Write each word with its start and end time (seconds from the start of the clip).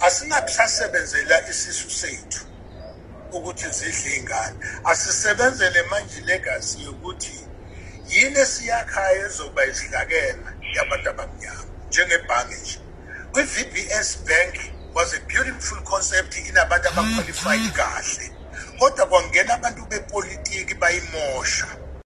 asingakusasebenzela 0.00 1.48
isisu 1.50 1.90
sethu 1.90 2.40
ukuthi 3.32 3.68
zidle 3.68 4.16
ingane. 4.16 4.56
Asisebenzele 4.84 5.82
manje 5.82 6.20
legacy 6.20 6.82
yokuthi 6.84 7.38
yini 8.08 8.38
esiyakhayo 8.38 9.26
ezoba 9.26 9.66
isidlakela 9.66 10.52
yabantu 10.74 11.10
abamnyama 11.10 11.64
njengebhange 11.88 12.56
nje. 12.62 12.78
kwi-VBS 13.32 14.08
Bank 14.26 14.54
was 14.94 15.14
a 15.14 15.20
beautiful 15.28 15.80
concept 15.82 16.36
inabantu 16.48 16.88
abaqualified 16.88 17.60
hmm. 17.60 17.70
kahle. 17.70 18.26
Kodwa 18.78 19.06
kwangena 19.06 19.54
abantu 19.54 19.86
bepolitiki 19.86 20.74
bayimosha. 20.74 21.66